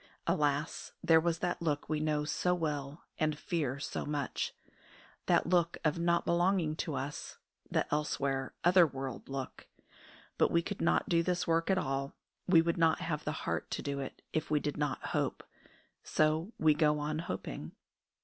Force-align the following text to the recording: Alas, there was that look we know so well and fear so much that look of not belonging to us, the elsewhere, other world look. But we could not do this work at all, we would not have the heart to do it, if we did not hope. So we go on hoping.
Alas, 0.25 0.93
there 1.03 1.19
was 1.19 1.37
that 1.37 1.61
look 1.61 1.87
we 1.87 1.99
know 1.99 2.25
so 2.25 2.55
well 2.55 3.03
and 3.19 3.37
fear 3.37 3.79
so 3.79 4.03
much 4.03 4.51
that 5.27 5.45
look 5.45 5.77
of 5.85 5.99
not 5.99 6.25
belonging 6.25 6.75
to 6.75 6.95
us, 6.95 7.37
the 7.69 7.85
elsewhere, 7.93 8.51
other 8.63 8.87
world 8.87 9.29
look. 9.29 9.67
But 10.39 10.49
we 10.49 10.63
could 10.63 10.81
not 10.81 11.07
do 11.07 11.21
this 11.21 11.45
work 11.45 11.69
at 11.69 11.77
all, 11.77 12.15
we 12.47 12.63
would 12.63 12.79
not 12.79 12.99
have 13.01 13.25
the 13.25 13.31
heart 13.45 13.69
to 13.69 13.83
do 13.83 13.99
it, 13.99 14.23
if 14.33 14.49
we 14.49 14.59
did 14.59 14.75
not 14.75 15.03
hope. 15.09 15.43
So 16.03 16.51
we 16.57 16.73
go 16.73 16.97
on 16.97 17.19
hoping. 17.19 17.73